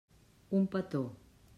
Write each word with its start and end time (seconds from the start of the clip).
Un 0.61 0.65
petó. 0.77 1.05